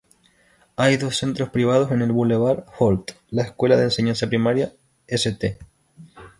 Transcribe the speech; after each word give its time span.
Hay 0.77 0.97
dos 0.97 1.15
centros 1.17 1.49
privados 1.49 1.91
en 1.91 2.01
el 2.01 2.11
Bulevar 2.11 2.65
Holt: 2.79 3.11
la 3.29 3.43
Escuela 3.43 3.77
de 3.77 3.83
Enseñanza 3.83 4.25
Primaria 4.25 4.73
St. 5.05 5.59